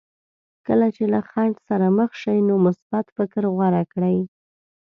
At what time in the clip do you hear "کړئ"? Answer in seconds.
3.93-4.17